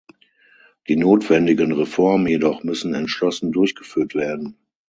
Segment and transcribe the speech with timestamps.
[0.87, 4.57] Die notwendigen Reformen jedoch müssen entschlossen durchgeführt werden.